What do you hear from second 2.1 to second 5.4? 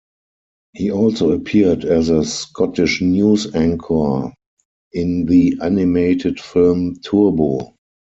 Scottish news anchor in